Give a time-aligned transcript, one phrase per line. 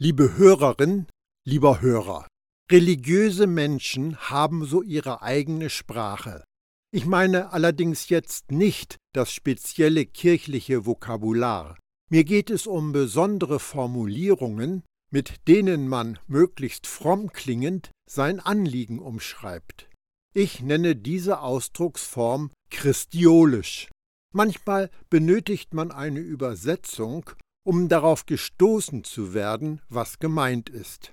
[0.00, 1.08] Liebe Hörerin,
[1.44, 2.28] lieber Hörer,
[2.70, 6.44] religiöse Menschen haben so ihre eigene Sprache.
[6.92, 11.76] Ich meine allerdings jetzt nicht das spezielle kirchliche Vokabular.
[12.12, 19.90] Mir geht es um besondere Formulierungen, mit denen man möglichst fromm klingend sein Anliegen umschreibt.
[20.32, 23.88] Ich nenne diese Ausdrucksform christiolisch.
[24.32, 27.32] Manchmal benötigt man eine Übersetzung,
[27.68, 31.12] um darauf gestoßen zu werden, was gemeint ist.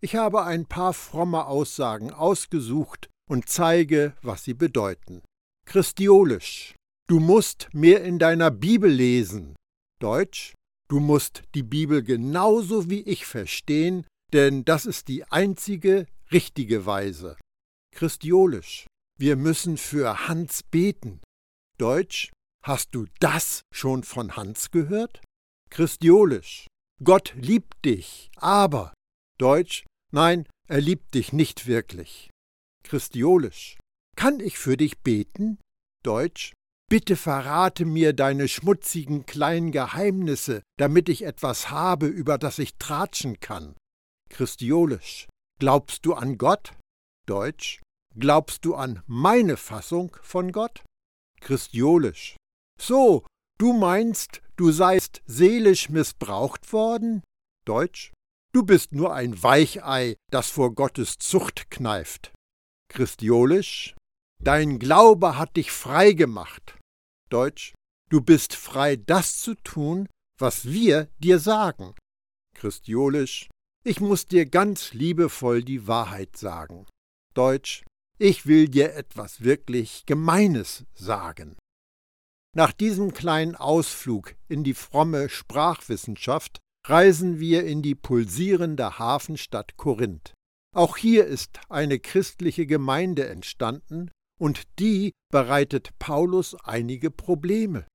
[0.00, 5.22] Ich habe ein paar fromme Aussagen ausgesucht und zeige, was sie bedeuten.
[5.66, 6.76] Christiolisch.
[7.08, 9.56] Du musst mehr in deiner Bibel lesen.
[9.98, 10.54] Deutsch.
[10.88, 17.36] Du musst die Bibel genauso wie ich verstehen, denn das ist die einzige richtige Weise.
[17.92, 18.86] Christiolisch.
[19.18, 21.20] Wir müssen für Hans beten.
[21.78, 22.30] Deutsch.
[22.62, 25.20] Hast du das schon von Hans gehört?
[25.70, 26.66] Christiolisch.
[27.02, 28.94] Gott liebt dich, aber.
[29.38, 29.84] Deutsch.
[30.12, 32.30] Nein, er liebt dich nicht wirklich.
[32.84, 33.76] Christiolisch.
[34.16, 35.58] Kann ich für dich beten?
[36.02, 36.52] Deutsch.
[36.88, 43.40] Bitte verrate mir deine schmutzigen kleinen Geheimnisse, damit ich etwas habe, über das ich tratschen
[43.40, 43.74] kann.
[44.30, 45.26] Christiolisch.
[45.58, 46.74] Glaubst du an Gott?
[47.26, 47.80] Deutsch.
[48.14, 50.84] Glaubst du an meine Fassung von Gott?
[51.40, 52.36] Christiolisch.
[52.80, 53.26] So,
[53.58, 57.22] du meinst, du seist seelisch missbraucht worden?
[57.64, 58.12] Deutsch.
[58.52, 62.32] Du bist nur ein Weichei, das vor Gottes Zucht kneift.
[62.88, 63.94] Christiolisch.
[64.42, 66.78] Dein Glaube hat dich frei gemacht.
[67.28, 67.74] Deutsch.
[68.08, 71.94] Du bist frei, das zu tun, was wir dir sagen.
[72.54, 73.48] Christiolisch.
[73.84, 76.86] Ich muss dir ganz liebevoll die Wahrheit sagen.
[77.34, 77.84] Deutsch.
[78.18, 81.56] Ich will dir etwas wirklich Gemeines sagen.
[82.56, 90.32] Nach diesem kleinen Ausflug in die fromme Sprachwissenschaft reisen wir in die pulsierende Hafenstadt Korinth.
[90.74, 97.86] Auch hier ist eine christliche Gemeinde entstanden, und die bereitet Paulus einige Probleme.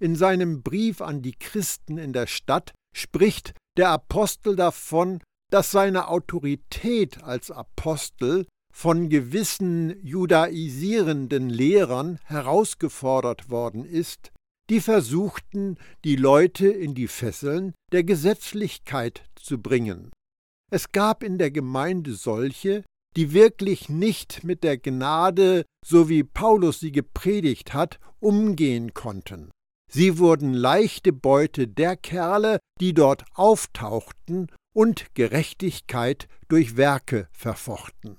[0.00, 5.20] In seinem Brief an die Christen in der Stadt spricht der Apostel davon,
[5.52, 14.32] dass seine Autorität als Apostel von gewissen judaisierenden Lehrern herausgefordert worden ist,
[14.68, 20.10] die versuchten, die Leute in die Fesseln der Gesetzlichkeit zu bringen.
[20.70, 22.84] Es gab in der Gemeinde solche,
[23.16, 29.50] die wirklich nicht mit der Gnade, so wie Paulus sie gepredigt hat, umgehen konnten.
[29.90, 38.18] Sie wurden leichte Beute der Kerle, die dort auftauchten und Gerechtigkeit durch Werke verfochten.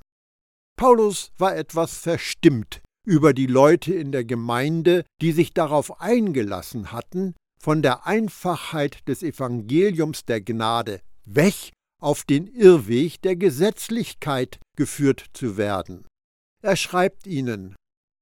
[0.77, 7.33] Paulus war etwas verstimmt über die Leute in der Gemeinde, die sich darauf eingelassen hatten,
[7.59, 15.57] von der Einfachheit des Evangeliums der Gnade weg auf den Irrweg der Gesetzlichkeit geführt zu
[15.57, 16.05] werden.
[16.61, 17.75] Er schreibt ihnen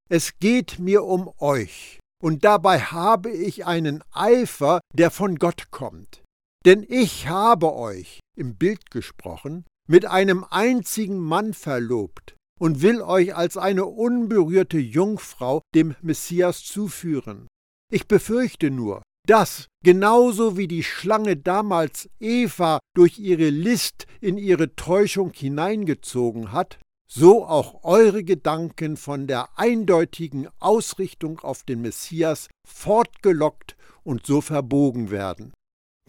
[0.09, 6.23] Es geht mir um euch, und dabei habe ich einen Eifer, der von Gott kommt.
[6.63, 13.35] Denn ich habe euch, im Bild gesprochen, mit einem einzigen Mann verlobt, und will euch
[13.35, 17.47] als eine unberührte Jungfrau dem Messias zuführen.
[17.91, 24.75] Ich befürchte nur, dass, genauso wie die Schlange damals Eva durch ihre List in ihre
[24.75, 33.75] Täuschung hineingezogen hat, so auch eure Gedanken von der eindeutigen Ausrichtung auf den Messias fortgelockt
[34.03, 35.53] und so verbogen werden.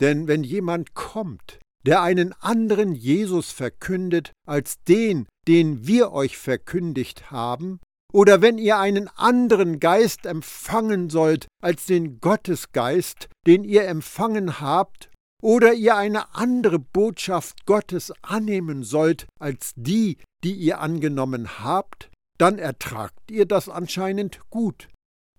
[0.00, 7.30] Denn wenn jemand kommt, der einen anderen Jesus verkündet als den, den wir euch verkündigt
[7.30, 7.80] haben,
[8.12, 15.10] oder wenn ihr einen anderen Geist empfangen sollt als den Gottesgeist, den ihr empfangen habt,
[15.42, 22.58] oder ihr eine andere Botschaft Gottes annehmen sollt als die, die ihr angenommen habt, dann
[22.58, 24.88] ertragt ihr das anscheinend gut.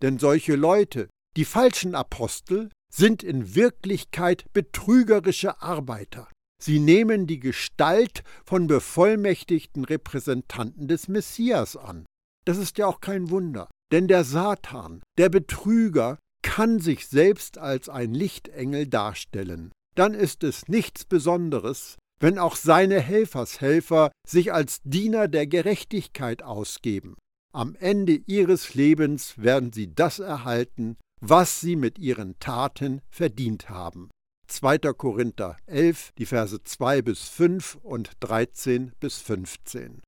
[0.01, 6.29] Denn solche Leute, die falschen Apostel, sind in Wirklichkeit betrügerische Arbeiter.
[6.61, 12.05] Sie nehmen die Gestalt von bevollmächtigten Repräsentanten des Messias an.
[12.45, 17.89] Das ist ja auch kein Wunder, denn der Satan, der Betrüger, kann sich selbst als
[17.89, 19.71] ein Lichtengel darstellen.
[19.95, 27.15] Dann ist es nichts Besonderes, wenn auch seine Helfershelfer sich als Diener der Gerechtigkeit ausgeben.
[27.53, 34.09] Am Ende ihres Lebens werden sie das erhalten, was sie mit ihren Taten verdient haben.
[34.47, 34.79] 2.
[34.93, 40.01] Korinther 11, die Verse 2 bis 5 und 13 bis 15.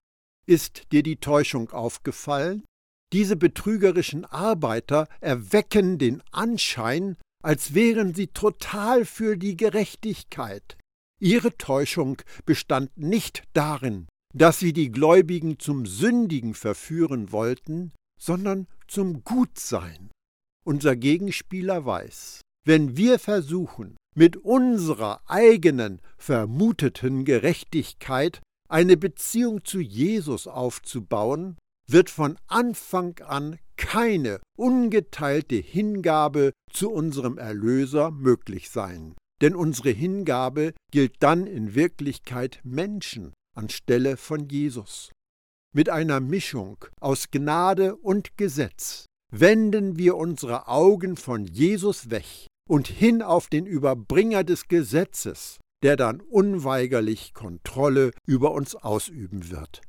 [0.47, 2.63] Ist dir die Täuschung aufgefallen?
[3.13, 10.77] Diese betrügerischen Arbeiter erwecken den Anschein, als wären sie total für die Gerechtigkeit.
[11.19, 19.23] Ihre Täuschung bestand nicht darin, dass sie die Gläubigen zum Sündigen verführen wollten, sondern zum
[19.23, 20.11] Gutsein.
[20.65, 30.45] Unser Gegenspieler weiß, wenn wir versuchen, mit unserer eigenen vermuteten Gerechtigkeit eine Beziehung zu Jesus
[30.45, 31.57] aufzubauen,
[31.89, 39.15] wird von Anfang an keine ungeteilte Hingabe zu unserem Erlöser möglich sein.
[39.41, 45.09] Denn unsere Hingabe gilt dann in Wirklichkeit Menschen anstelle von Jesus.
[45.73, 52.87] Mit einer Mischung aus Gnade und Gesetz wenden wir unsere Augen von Jesus weg und
[52.87, 59.81] hin auf den Überbringer des Gesetzes, der dann unweigerlich Kontrolle über uns ausüben wird.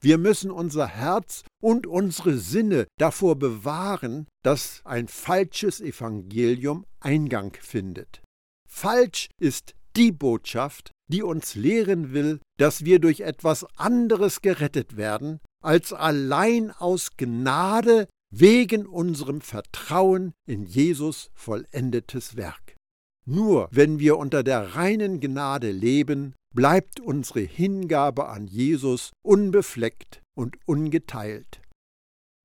[0.00, 8.22] Wir müssen unser Herz und unsere Sinne davor bewahren, dass ein falsches Evangelium Eingang findet.
[8.68, 15.40] Falsch ist die Botschaft, die uns lehren will, dass wir durch etwas anderes gerettet werden,
[15.62, 22.76] als allein aus Gnade wegen unserem Vertrauen in Jesus vollendetes Werk.
[23.24, 30.56] Nur wenn wir unter der reinen Gnade leben, bleibt unsere Hingabe an Jesus unbefleckt und
[30.66, 31.60] ungeteilt.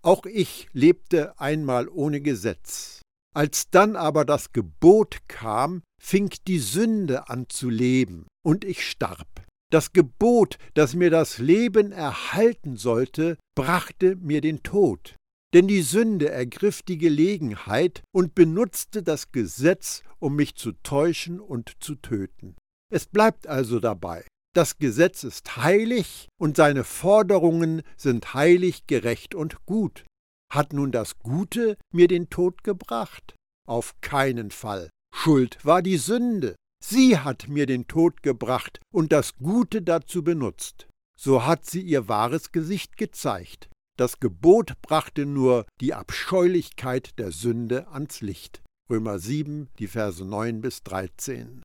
[0.03, 3.01] Auch ich lebte einmal ohne Gesetz.
[3.33, 9.45] Als dann aber das Gebot kam, fing die Sünde an zu leben, und ich starb.
[9.71, 15.15] Das Gebot, das mir das Leben erhalten sollte, brachte mir den Tod.
[15.53, 21.71] Denn die Sünde ergriff die Gelegenheit und benutzte das Gesetz, um mich zu täuschen und
[21.79, 22.55] zu töten.
[22.91, 24.25] Es bleibt also dabei.
[24.53, 30.05] Das Gesetz ist heilig und seine Forderungen sind heilig, gerecht und gut.
[30.51, 33.35] Hat nun das Gute mir den Tod gebracht?
[33.67, 34.89] Auf keinen Fall.
[35.13, 36.55] Schuld war die Sünde.
[36.83, 40.87] Sie hat mir den Tod gebracht und das Gute dazu benutzt.
[41.19, 43.69] So hat sie ihr wahres Gesicht gezeigt.
[43.97, 48.61] Das Gebot brachte nur die Abscheulichkeit der Sünde ans Licht.
[48.91, 51.63] Römer 7, die Verse 9 bis 13.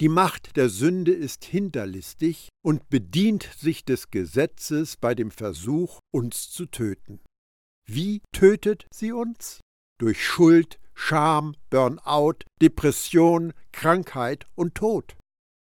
[0.00, 6.50] Die Macht der Sünde ist hinterlistig und bedient sich des Gesetzes bei dem Versuch, uns
[6.50, 7.20] zu töten.
[7.86, 9.60] Wie tötet sie uns?
[9.98, 15.16] Durch Schuld, Scham, Burnout, Depression, Krankheit und Tod.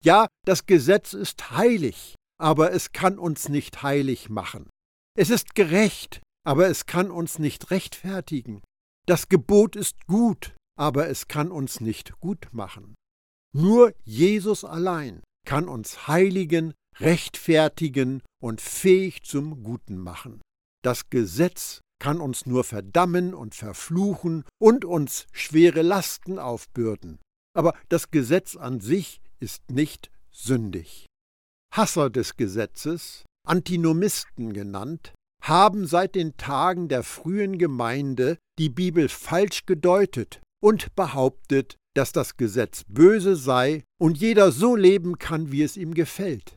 [0.04, 4.68] Ja, das Gesetz ist heilig, aber es kann uns nicht heilig machen.
[5.16, 8.62] Es ist gerecht, aber es kann uns nicht rechtfertigen.
[9.06, 12.94] Das Gebot ist gut, aber es kann uns nicht gut machen.
[13.54, 20.40] Nur Jesus allein kann uns heiligen, rechtfertigen und fähig zum Guten machen.
[20.82, 27.20] Das Gesetz kann uns nur verdammen und verfluchen und uns schwere Lasten aufbürden.
[27.56, 31.06] Aber das Gesetz an sich ist nicht sündig.
[31.72, 35.12] Hasser des Gesetzes, Antinomisten genannt,
[35.42, 42.36] haben seit den Tagen der frühen Gemeinde die Bibel falsch gedeutet und behauptet, dass das
[42.36, 46.56] Gesetz böse sei und jeder so leben kann, wie es ihm gefällt.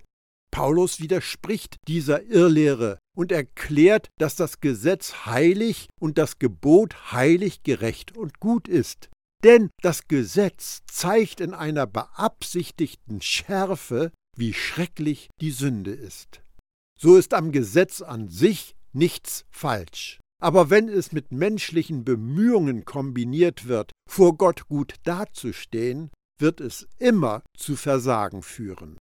[0.52, 8.16] Paulus widerspricht dieser Irrlehre und erklärt, dass das Gesetz heilig und das Gebot heilig, gerecht
[8.16, 9.10] und gut ist.
[9.44, 16.42] Denn das Gesetz zeigt in einer beabsichtigten Schärfe, wie schrecklich die Sünde ist.
[17.00, 20.20] So ist am Gesetz an sich nichts falsch.
[20.42, 27.44] Aber wenn es mit menschlichen Bemühungen kombiniert wird, vor Gott gut dazustehen, wird es immer
[27.56, 28.98] zu Versagen führen.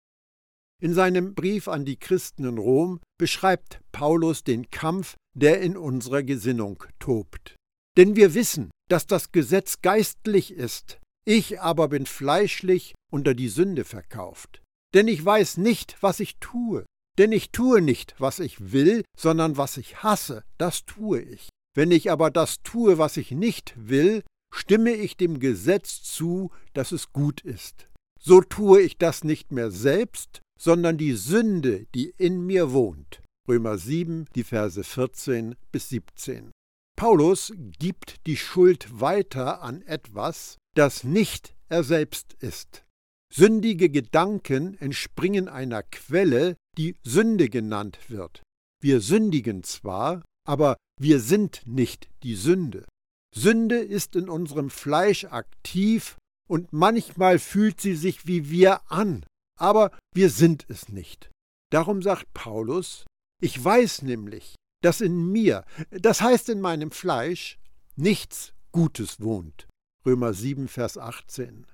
[0.81, 6.23] In seinem Brief an die Christen in Rom beschreibt Paulus den Kampf, der in unserer
[6.23, 7.55] Gesinnung tobt.
[7.97, 13.85] Denn wir wissen, dass das Gesetz geistlich ist, ich aber bin fleischlich unter die Sünde
[13.85, 14.61] verkauft.
[14.93, 16.85] Denn ich weiß nicht, was ich tue,
[17.17, 21.49] denn ich tue nicht, was ich will, sondern was ich hasse, das tue ich.
[21.73, 26.91] Wenn ich aber das tue, was ich nicht will, stimme ich dem Gesetz zu, dass
[26.91, 27.87] es gut ist.
[28.19, 33.21] So tue ich das nicht mehr selbst, sondern die Sünde, die in mir wohnt.
[33.47, 36.51] Römer 7, die Verse 14 bis 17.
[36.95, 42.85] Paulus gibt die Schuld weiter an etwas, das nicht er selbst ist.
[43.33, 48.43] Sündige Gedanken entspringen einer Quelle, die Sünde genannt wird.
[48.81, 52.85] Wir sündigen zwar, aber wir sind nicht die Sünde.
[53.33, 59.25] Sünde ist in unserem Fleisch aktiv und manchmal fühlt sie sich wie wir an,
[59.57, 61.29] aber wir sind es nicht.
[61.71, 63.05] Darum sagt Paulus,
[63.41, 67.57] ich weiß nämlich, dass in mir, das heißt in meinem Fleisch,
[67.95, 69.67] nichts Gutes wohnt.
[70.05, 71.67] Römer 7, Vers 18.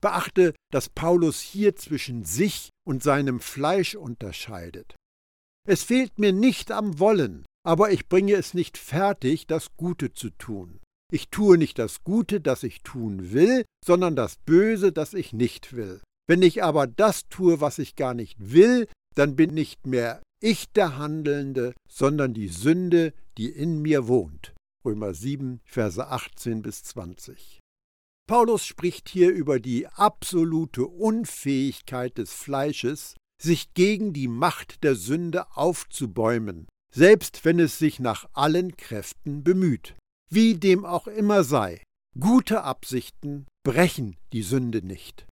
[0.00, 4.96] Beachte, dass Paulus hier zwischen sich und seinem Fleisch unterscheidet.
[5.66, 10.30] Es fehlt mir nicht am Wollen, aber ich bringe es nicht fertig, das Gute zu
[10.30, 10.80] tun.
[11.10, 15.74] Ich tue nicht das Gute, das ich tun will, sondern das Böse, das ich nicht
[15.74, 16.00] will.
[16.26, 20.70] Wenn ich aber das tue, was ich gar nicht will, dann bin nicht mehr ich
[20.70, 24.54] der Handelnde, sondern die Sünde, die in mir wohnt.
[24.84, 27.58] Römer 7, Verse 18 bis 20.
[28.28, 35.56] Paulus spricht hier über die absolute Unfähigkeit des Fleisches, sich gegen die Macht der Sünde
[35.56, 39.94] aufzubäumen, selbst wenn es sich nach allen Kräften bemüht.
[40.30, 41.82] Wie dem auch immer sei,
[42.20, 45.26] gute Absichten brechen die Sünde nicht.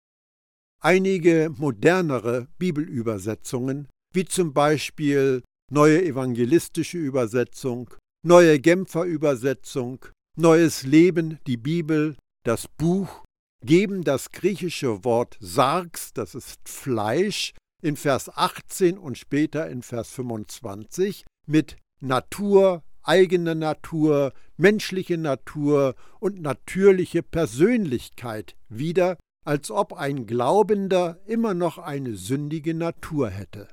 [0.79, 7.91] Einige modernere Bibelübersetzungen, wie zum Beispiel Neue Evangelistische Übersetzung,
[8.23, 10.05] Neue Genfer Übersetzung,
[10.38, 13.23] Neues Leben, die Bibel, das Buch,
[13.63, 20.09] geben das griechische Wort Sarx, das ist Fleisch, in Vers 18 und später in Vers
[20.12, 31.19] 25 mit Natur, eigene Natur, menschliche Natur und natürliche Persönlichkeit wieder, als ob ein Glaubender
[31.25, 33.67] immer noch eine sündige Natur hätte.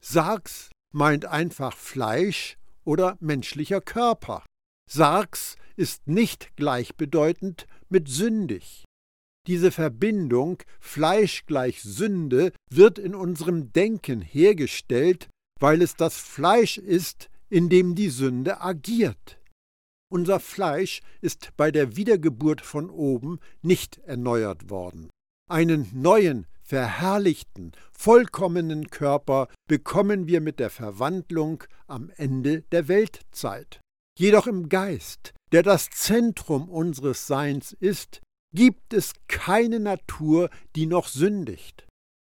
[0.00, 4.44] Sarx meint einfach Fleisch oder menschlicher Körper.
[4.88, 8.84] Sarx ist nicht gleichbedeutend mit sündig.
[9.46, 15.28] Diese Verbindung Fleisch gleich Sünde wird in unserem Denken hergestellt,
[15.60, 19.38] weil es das Fleisch ist, in dem die Sünde agiert.
[20.10, 25.10] Unser Fleisch ist bei der Wiedergeburt von oben nicht erneuert worden.
[25.50, 33.80] Einen neuen, verherrlichten, vollkommenen Körper bekommen wir mit der Verwandlung am Ende der Weltzeit.
[34.18, 38.20] Jedoch im Geist, der das Zentrum unseres Seins ist,
[38.52, 41.86] gibt es keine Natur, die noch sündigt.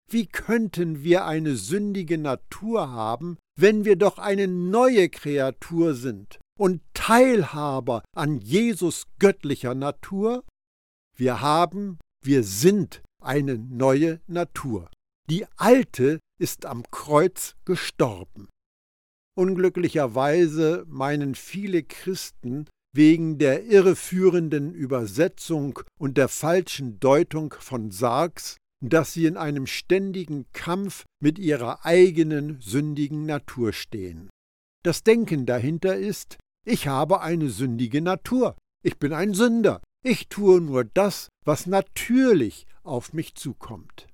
[0.09, 6.81] Wie könnten wir eine sündige Natur haben, wenn wir doch eine neue Kreatur sind und
[6.93, 10.45] Teilhaber an Jesus göttlicher Natur?
[11.17, 14.89] Wir haben, wir sind eine neue Natur.
[15.29, 18.47] Die alte ist am Kreuz gestorben.
[19.35, 29.13] Unglücklicherweise meinen viele Christen wegen der irreführenden Übersetzung und der falschen Deutung von Sargs, dass
[29.13, 34.29] sie in einem ständigen Kampf mit ihrer eigenen sündigen Natur stehen.
[34.83, 40.59] Das Denken dahinter ist, ich habe eine sündige Natur, ich bin ein Sünder, ich tue
[40.59, 44.07] nur das, was natürlich auf mich zukommt.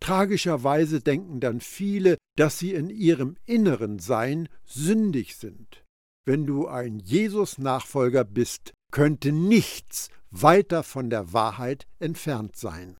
[0.00, 5.84] Tragischerweise denken dann viele, dass sie in ihrem inneren Sein sündig sind.
[6.26, 12.96] Wenn du ein Jesus-Nachfolger bist, könnte nichts weiter von der Wahrheit entfernt sein.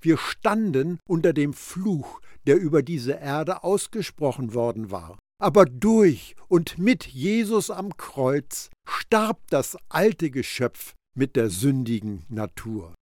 [0.00, 5.18] Wir standen unter dem Fluch, der über diese Erde ausgesprochen worden war.
[5.40, 12.94] Aber durch und mit Jesus am Kreuz starb das alte Geschöpf mit der sündigen Natur.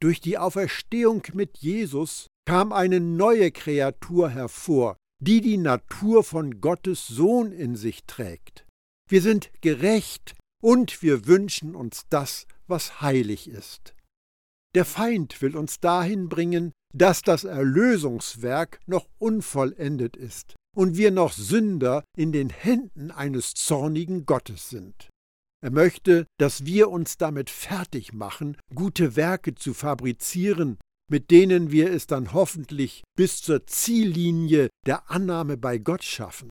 [0.00, 7.06] Durch die Auferstehung mit Jesus kam eine neue Kreatur hervor, die die Natur von Gottes
[7.06, 8.64] Sohn in sich trägt.
[9.08, 13.94] Wir sind gerecht und wir wünschen uns das, was heilig ist.
[14.74, 21.32] Der Feind will uns dahin bringen, dass das Erlösungswerk noch unvollendet ist und wir noch
[21.32, 25.08] Sünder in den Händen eines zornigen Gottes sind.
[25.60, 30.78] Er möchte, dass wir uns damit fertig machen, gute Werke zu fabrizieren,
[31.10, 36.50] mit denen wir es dann hoffentlich bis zur Ziellinie der Annahme bei Gott schaffen.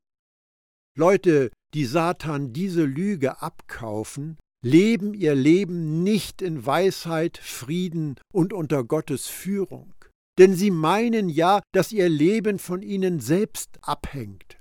[0.97, 8.83] Leute, die Satan diese Lüge abkaufen, leben ihr Leben nicht in Weisheit, Frieden und unter
[8.83, 9.93] Gottes Führung.
[10.39, 14.57] Denn sie meinen ja, dass ihr Leben von ihnen selbst abhängt.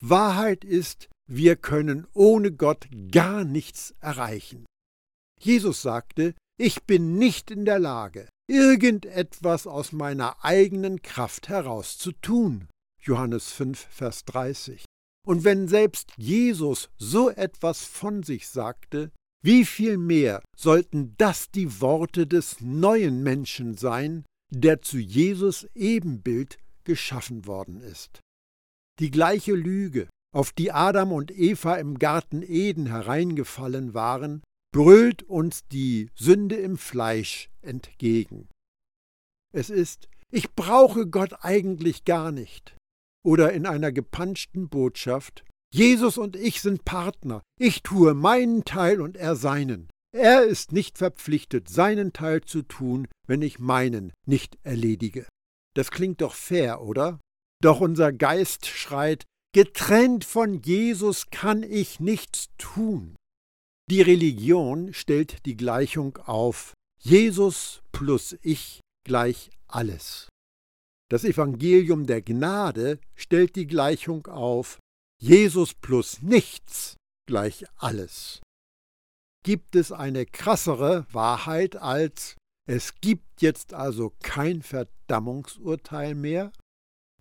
[0.00, 4.66] Wahrheit ist, wir können ohne Gott gar nichts erreichen.
[5.40, 12.12] Jesus sagte, ich bin nicht in der Lage, irgendetwas aus meiner eigenen Kraft heraus zu
[12.12, 12.68] tun.
[13.00, 14.84] Johannes 5, Vers 30.
[15.26, 19.10] Und wenn selbst Jesus so etwas von sich sagte,
[19.42, 26.58] wie viel mehr sollten das die Worte des neuen Menschen sein, der zu Jesus Ebenbild
[26.84, 28.20] geschaffen worden ist.
[29.00, 35.66] Die gleiche Lüge, auf die Adam und Eva im Garten Eden hereingefallen waren, brüllt uns
[35.68, 38.50] die Sünde im Fleisch entgegen.
[39.54, 42.76] Es ist, ich brauche Gott eigentlich gar nicht.
[43.24, 49.16] Oder in einer gepanschten Botschaft, Jesus und ich sind Partner, ich tue meinen Teil und
[49.16, 49.88] er seinen.
[50.14, 55.26] Er ist nicht verpflichtet, seinen Teil zu tun, wenn ich meinen nicht erledige.
[55.74, 57.20] Das klingt doch fair, oder?
[57.62, 63.16] Doch unser Geist schreit, getrennt von Jesus kann ich nichts tun.
[63.90, 70.28] Die Religion stellt die Gleichung auf Jesus plus ich gleich alles.
[71.08, 74.78] Das Evangelium der Gnade stellt die Gleichung auf
[75.22, 78.40] Jesus plus nichts gleich alles.
[79.44, 82.36] Gibt es eine krassere Wahrheit als
[82.68, 86.52] es gibt jetzt also kein Verdammungsurteil mehr?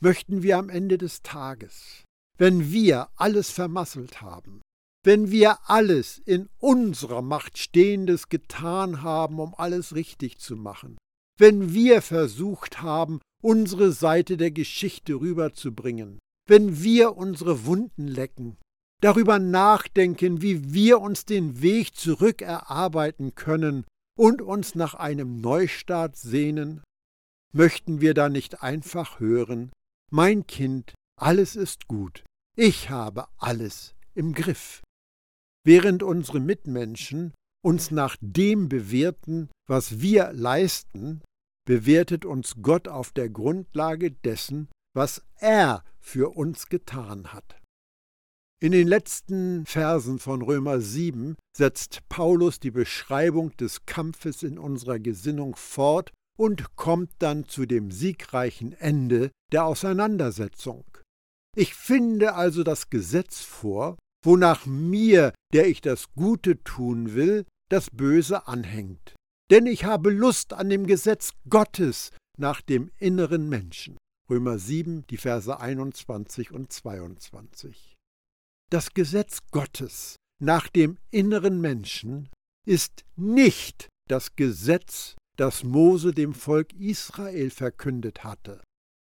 [0.02, 2.04] Möchten wir am Ende des Tages,
[2.38, 4.62] wenn wir alles vermasselt haben,
[5.04, 10.98] wenn wir alles in unserer Macht Stehendes getan haben, um alles richtig zu machen,
[11.38, 18.58] wenn wir versucht haben, unsere Seite der Geschichte rüberzubringen, wenn wir unsere Wunden lecken,
[19.02, 23.86] darüber nachdenken, wie wir uns den Weg zurück erarbeiten können
[24.18, 26.82] und uns nach einem Neustart sehnen,
[27.54, 29.72] möchten wir da nicht einfach hören,
[30.12, 32.25] mein Kind, alles ist gut,
[32.56, 34.82] ich habe alles im Griff.
[35.66, 37.34] Während unsere Mitmenschen
[37.64, 41.22] uns nach dem bewerten, was wir leisten,
[41.66, 47.60] bewertet uns Gott auf der Grundlage dessen, was er für uns getan hat.
[48.62, 55.00] In den letzten Versen von Römer 7 setzt Paulus die Beschreibung des Kampfes in unserer
[55.00, 60.86] Gesinnung fort und kommt dann zu dem siegreichen Ende der Auseinandersetzung.
[61.56, 67.90] Ich finde also das Gesetz vor, wonach mir, der ich das Gute tun will, das
[67.90, 69.16] Böse anhängt.
[69.52, 73.98] Denn ich habe Lust an dem Gesetz Gottes nach dem inneren Menschen.
[74.30, 77.94] Römer 7, die Verse 21 und 22.
[78.72, 82.30] Das Gesetz Gottes nach dem inneren Menschen
[82.68, 88.62] ist nicht das Gesetz, das Mose dem Volk Israel verkündet hatte.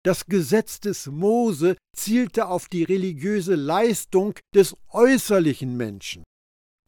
[0.04, 6.24] Das Gesetz des Mose zielte auf die religiöse Leistung des äußerlichen Menschen.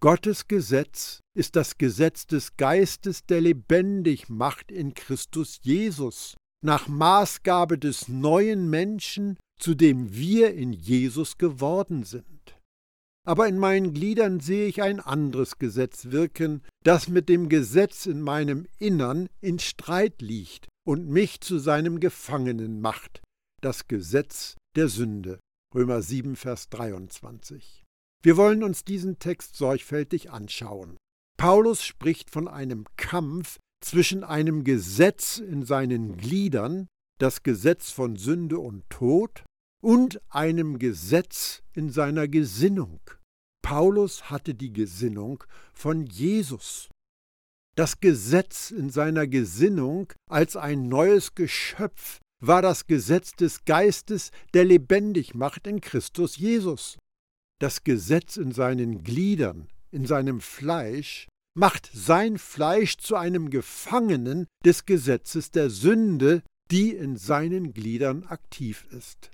[0.02, 7.78] Gottes Gesetz ist das Gesetz des Geistes, der lebendig macht in Christus Jesus, nach Maßgabe
[7.78, 12.26] des neuen Menschen, zu dem wir in Jesus geworden sind.
[13.28, 18.22] Aber in meinen Gliedern sehe ich ein anderes Gesetz wirken, das mit dem Gesetz in
[18.22, 23.22] meinem Innern in Streit liegt und mich zu seinem Gefangenen macht,
[23.62, 25.40] das Gesetz der Sünde.
[25.76, 27.84] Römer 7, Vers 23.
[28.24, 30.98] Wir wollen uns diesen Text sorgfältig anschauen.
[31.38, 36.88] Paulus spricht von einem Kampf zwischen einem Gesetz in seinen Gliedern,
[37.20, 39.44] das Gesetz von Sünde und Tod,
[39.84, 43.00] und einem Gesetz in seiner Gesinnung.
[43.62, 46.90] Paulus hatte die Gesinnung von Jesus.
[47.80, 54.66] Das Gesetz in seiner Gesinnung als ein neues Geschöpf war das Gesetz des Geistes, der
[54.66, 56.98] lebendig macht in Christus Jesus.
[57.62, 64.86] Das Gesetz in seinen Gliedern, in seinem Fleisch, macht sein Fleisch zu einem Gefangenen des
[64.86, 69.32] Gesetzes der Sünde, die in seinen Gliedern aktiv ist.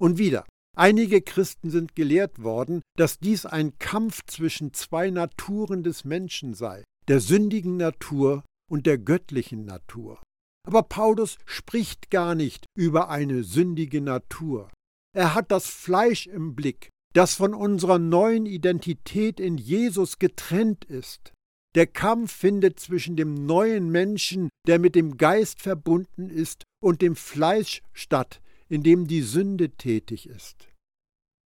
[0.00, 6.04] Und wieder, einige Christen sind gelehrt worden, dass dies ein Kampf zwischen zwei Naturen des
[6.04, 10.20] Menschen sei, der sündigen Natur und der göttlichen Natur.
[10.66, 14.70] Aber Paulus spricht gar nicht über eine sündige Natur.
[15.14, 21.32] Er hat das Fleisch im Blick, das von unserer neuen Identität in Jesus getrennt ist.
[21.76, 27.16] Der Kampf findet zwischen dem neuen Menschen, der mit dem Geist verbunden ist, und dem
[27.16, 30.68] Fleisch statt, in dem die Sünde tätig ist.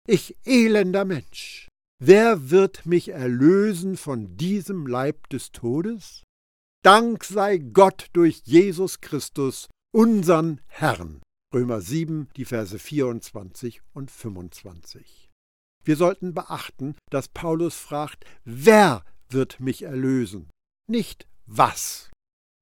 [0.07, 1.68] Ich elender Mensch,
[1.99, 6.23] wer wird mich erlösen von diesem Leib des Todes?
[6.83, 11.21] Dank sei Gott durch Jesus Christus, unseren Herrn.
[11.53, 15.29] Römer 7, die Verse 24 und 25.
[15.83, 20.49] Wir sollten beachten, dass Paulus fragt, wer wird mich erlösen?
[20.87, 22.09] Nicht was.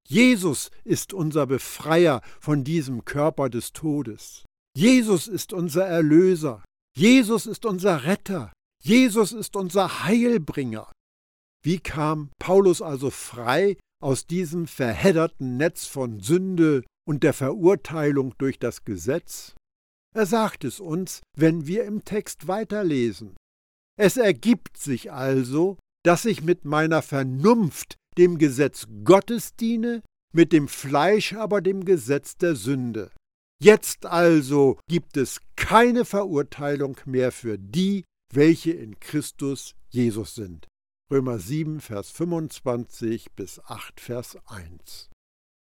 [0.07, 4.45] Jesus ist unser Befreier von diesem Körper des Todes.
[4.75, 6.63] Jesus ist unser Erlöser.
[6.95, 8.53] Jesus ist unser Retter.
[8.83, 10.91] Jesus ist unser Heilbringer.
[11.63, 18.59] Wie kam Paulus also frei aus diesem verhedderten Netz von Sünde und der Verurteilung durch
[18.59, 19.55] das Gesetz?
[20.15, 23.35] Er sagt es uns, wenn wir im Text weiterlesen.
[23.99, 30.01] Es ergibt sich also, dass ich mit meiner Vernunft dem Gesetz Gottes diene,
[30.33, 33.11] mit dem Fleisch aber dem Gesetz der Sünde.
[33.61, 40.67] Jetzt also gibt es keine Verurteilung mehr für die, welche in Christus Jesus sind.
[41.09, 45.09] Römer 7, Vers 25 bis 8, Vers 1.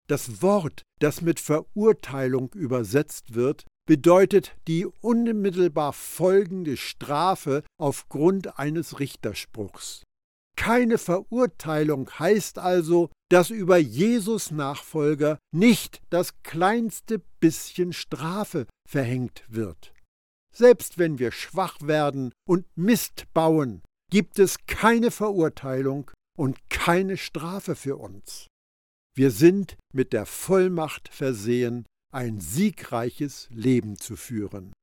[0.07, 10.03] Das Wort, das mit Verurteilung übersetzt wird, bedeutet die unmittelbar folgende Strafe aufgrund eines Richterspruchs.
[10.57, 19.93] Keine Verurteilung heißt also, dass über Jesus Nachfolger nicht das kleinste bisschen Strafe verhängt wird.
[20.57, 27.75] Selbst wenn wir schwach werden und Mist bauen, gibt es keine Verurteilung und keine Strafe
[27.75, 28.47] für uns.
[29.15, 34.73] Wir sind mit der Vollmacht versehen, ein siegreiches Leben zu führen.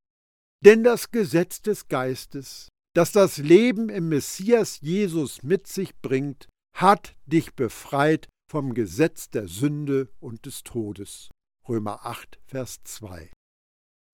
[0.63, 7.17] Denn das Gesetz des Geistes, das das Leben im Messias Jesus mit sich bringt, hat
[7.25, 11.29] dich befreit vom Gesetz der Sünde und des Todes.
[11.67, 13.29] Römer 8, Vers 2.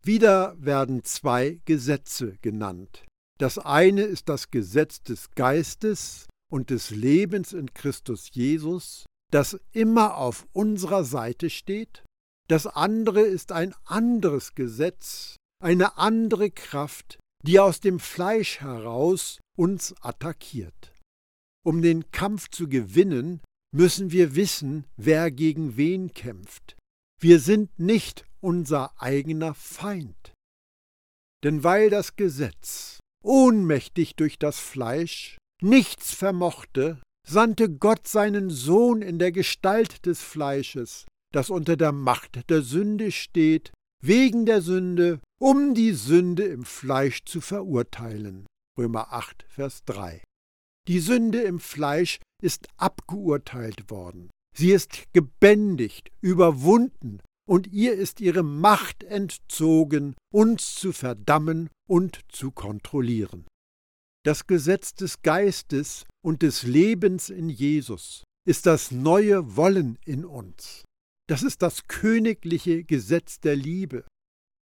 [0.04, 3.06] Wieder werden zwei Gesetze genannt.
[3.40, 10.18] Das eine ist das Gesetz des Geistes und des Lebens in Christus Jesus, das immer
[10.18, 12.04] auf unserer Seite steht.
[12.48, 19.96] Das andere ist ein anderes Gesetz, eine andere Kraft, die aus dem Fleisch heraus uns
[20.02, 20.94] attackiert.
[21.64, 23.42] Um den Kampf zu gewinnen,
[23.74, 26.76] müssen wir wissen, wer gegen wen kämpft.
[27.24, 30.34] Wir sind nicht unser eigener Feind.
[31.44, 39.20] Denn weil das Gesetz ohnmächtig durch das Fleisch, nichts vermochte, sandte Gott seinen Sohn in
[39.20, 43.72] der Gestalt des Fleisches, das unter der Macht der Sünde steht,
[44.04, 48.48] wegen der Sünde, um die Sünde im Fleisch zu verurteilen.
[48.80, 50.24] Römer 8, Vers 3.
[50.88, 54.32] Die Sünde im Fleisch ist abgeurteilt worden.
[54.56, 62.52] Sie ist gebändigt, überwunden, und ihr ist ihre Macht entzogen, uns zu verdammen und zu
[62.52, 63.46] kontrollieren.
[64.24, 70.84] Das Gesetz des Geistes und des Lebens in Jesus ist das neue Wollen in uns.
[71.28, 74.06] Das ist das königliche Gesetz der Liebe.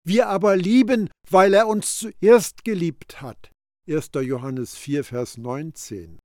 [0.06, 3.50] Wir aber lieben, weil er uns zuerst geliebt hat.
[3.88, 4.10] 1.
[4.22, 6.18] Johannes 4, Vers 19.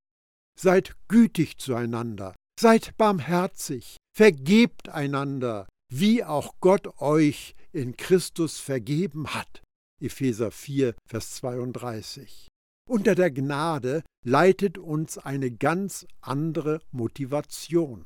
[0.60, 9.62] Seid gütig zueinander, seid barmherzig, vergebt einander, wie auch Gott euch in Christus vergeben hat.
[10.02, 12.48] Epheser 4, Vers 32.
[12.88, 18.06] Unter der Gnade leitet uns eine ganz andere Motivation.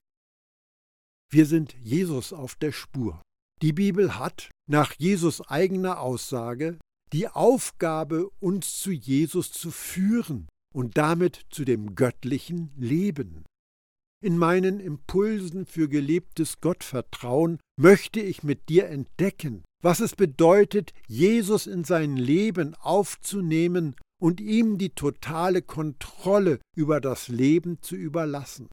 [1.31, 3.21] Wir sind Jesus auf der Spur.
[3.62, 6.79] Die Bibel hat, nach Jesus eigener Aussage,
[7.12, 13.43] die Aufgabe, uns zu Jesus zu führen und damit zu dem göttlichen Leben.
[14.21, 21.67] In meinen Impulsen für gelebtes Gottvertrauen möchte ich mit dir entdecken, was es bedeutet, Jesus
[21.67, 28.67] in sein Leben aufzunehmen und ihm die totale Kontrolle über das Leben zu überlassen.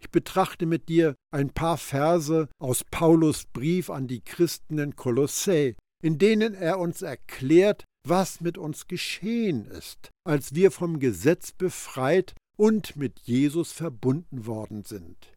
[0.00, 5.74] Ich betrachte mit dir ein paar Verse aus Paulus Brief an die Christen in Kolossä,
[6.02, 12.34] in denen er uns erklärt, was mit uns geschehen ist, als wir vom Gesetz befreit
[12.58, 15.32] und mit Jesus verbunden worden sind.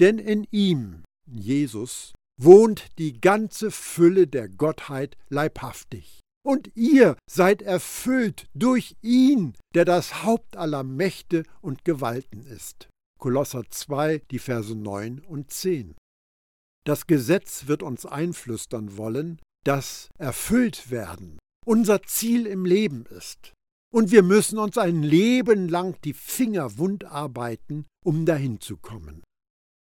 [0.00, 6.20] Denn in ihm, Jesus, wohnt die ganze Fülle der Gottheit leibhaftig.
[6.44, 12.88] Und ihr seid erfüllt durch ihn, der das Haupt aller Mächte und Gewalten ist.
[13.18, 15.96] Kolosser 2, die Verse 9 und 10.
[16.84, 23.52] Das Gesetz wird uns einflüstern wollen, dass erfüllt werden unser Ziel im Leben ist.
[23.92, 29.22] Und wir müssen uns ein Leben lang die Finger wund arbeiten, um dahin zu kommen.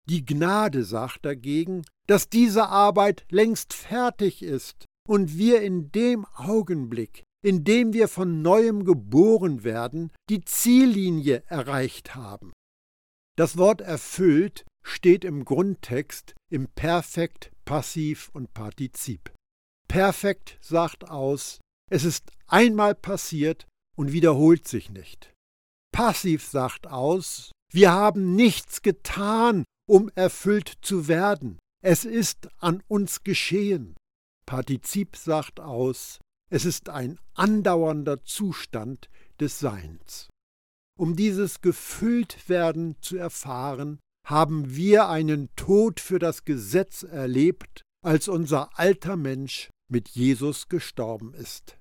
[0.09, 7.23] Die Gnade sagt dagegen, dass diese Arbeit längst fertig ist und wir in dem Augenblick,
[7.45, 12.53] in dem wir von neuem geboren werden, die Ziellinie erreicht haben.
[13.37, 19.33] Das Wort erfüllt steht im Grundtext im Perfekt, Passiv und Partizip.
[19.89, 21.61] Perfekt sagt aus,
[21.91, 25.33] es ist einmal passiert und wiederholt sich nicht.
[25.93, 31.59] Passiv sagt aus, wir haben nichts getan, um erfüllt zu werden.
[31.83, 33.97] Es ist an uns geschehen.
[34.47, 36.19] Partizip sagt aus,
[36.51, 39.09] es ist ein andauernder Zustand
[39.41, 40.29] des Seins.
[40.99, 48.79] Um dieses Gefülltwerden zu erfahren, haben wir einen Tod für das Gesetz erlebt, als unser
[48.79, 51.77] alter Mensch mit Jesus gestorben ist.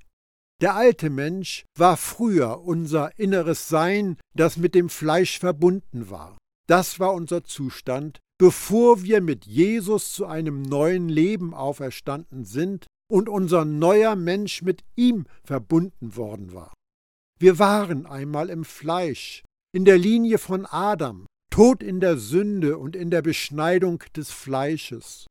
[0.61, 6.37] Der alte Mensch war früher unser inneres Sein, das mit dem Fleisch verbunden war.
[6.67, 13.27] Das war unser Zustand, bevor wir mit Jesus zu einem neuen Leben auferstanden sind und
[13.27, 16.71] unser neuer Mensch mit ihm verbunden worden war.
[17.39, 19.43] Wir waren einmal im Fleisch,
[19.73, 25.25] in der Linie von Adam, tot in der Sünde und in der Beschneidung des Fleisches.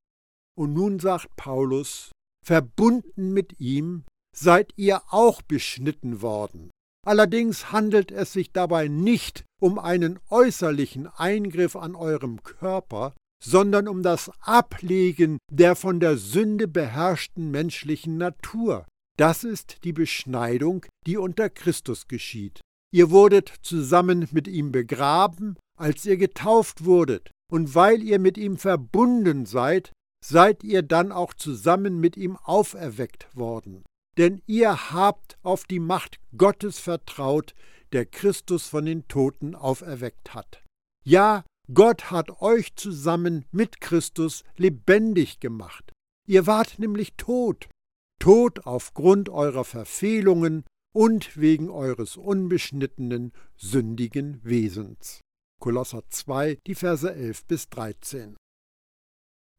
[0.59, 2.11] Und nun sagt Paulus,
[2.45, 4.05] verbunden mit ihm
[4.37, 6.71] seid ihr auch beschnitten worden.
[7.07, 14.03] Allerdings handelt es sich dabei nicht um einen äußerlichen Eingriff an eurem Körper, sondern um
[14.03, 18.87] das Ablegen der von der Sünde beherrschten menschlichen Natur.
[19.17, 22.61] Das ist die Beschneidung, die unter Christus geschieht.
[22.93, 28.59] Ihr wurdet zusammen mit ihm begraben, als ihr getauft wurdet, und weil ihr mit ihm
[28.59, 29.93] verbunden seid,
[30.25, 33.85] seid ihr dann auch zusammen mit ihm auferweckt worden.
[34.21, 37.55] Denn ihr habt auf die Macht Gottes vertraut,
[37.93, 40.63] der Christus von den Toten auferweckt hat.
[41.03, 45.91] Ja, Gott hat euch zusammen mit Christus lebendig gemacht.
[46.29, 47.71] Ihr wart nämlich tot,
[48.19, 55.23] tot aufgrund eurer Verfehlungen und wegen eures unbeschnittenen, sündigen Wesens.
[55.63, 58.37] Kolosser 2, die Verse 11 bis 13.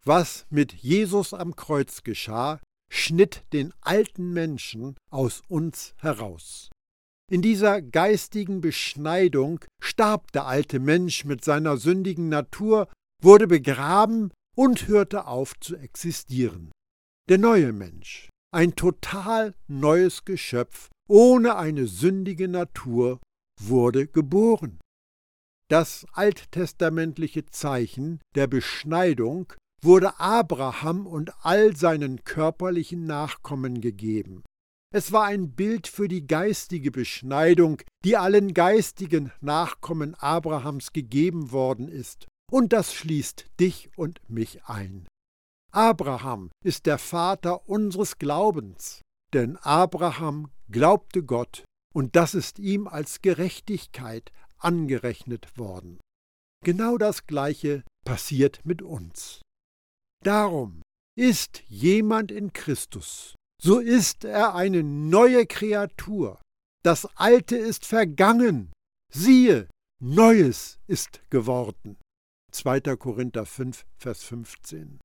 [0.05, 2.59] Was mit Jesus am Kreuz geschah,
[2.91, 6.69] schnitt den alten Menschen aus uns heraus.
[7.31, 12.89] In dieser geistigen Beschneidung starb der alte Mensch mit seiner sündigen Natur,
[13.23, 16.71] wurde begraben und hörte auf zu existieren.
[17.29, 23.19] Der neue Mensch, ein total neues Geschöpf ohne eine sündige Natur,
[23.61, 24.79] wurde geboren.
[25.69, 34.43] Das alttestamentliche Zeichen der Beschneidung wurde Abraham und all seinen körperlichen Nachkommen gegeben.
[34.93, 41.87] Es war ein Bild für die geistige Beschneidung, die allen geistigen Nachkommen Abrahams gegeben worden
[41.87, 42.27] ist.
[42.51, 45.07] Und das schließt dich und mich ein.
[45.71, 49.01] Abraham ist der Vater unseres Glaubens,
[49.33, 51.63] denn Abraham glaubte Gott,
[51.93, 55.99] und das ist ihm als Gerechtigkeit angerechnet worden.
[56.65, 59.41] Genau das Gleiche passiert mit uns.
[60.23, 60.81] Darum
[61.17, 66.39] ist jemand in Christus, so ist er eine neue Kreatur.
[66.83, 68.71] Das Alte ist vergangen.
[69.13, 69.67] Siehe,
[69.99, 71.97] Neues ist geworden.
[72.51, 72.95] 2.
[72.97, 74.99] Korinther 5, Vers 15.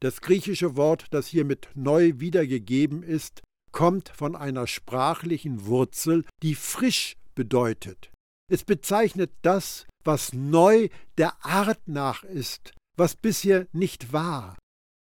[0.00, 6.54] Das griechische Wort, das hier mit neu wiedergegeben ist, kommt von einer sprachlichen Wurzel, die
[6.54, 8.10] frisch bedeutet.
[8.50, 14.56] Es bezeichnet das, was neu der Art nach ist, was bisher nicht war.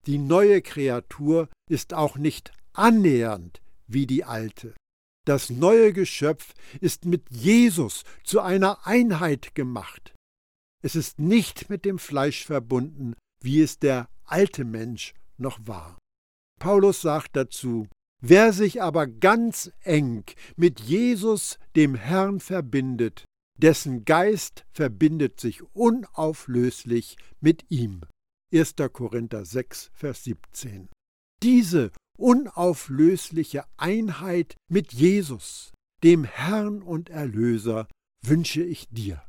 [0.05, 4.73] Die neue Kreatur ist auch nicht annähernd wie die alte.
[5.25, 10.13] Das neue Geschöpf ist mit Jesus zu einer Einheit gemacht.
[10.83, 15.97] Es ist nicht mit dem Fleisch verbunden, wie es der alte Mensch noch war.
[16.59, 17.87] Paulus sagt dazu,
[18.21, 20.25] wer sich aber ganz eng
[20.57, 23.23] mit Jesus, dem Herrn, verbindet,
[23.57, 28.01] dessen Geist verbindet sich unauflöslich mit ihm.
[28.53, 28.75] 1.
[28.91, 30.89] Korinther 6, Vers 17.
[31.41, 35.71] Diese unauflösliche Einheit mit Jesus,
[36.03, 37.87] dem Herrn und Erlöser,
[38.23, 39.23] wünsche ich dir.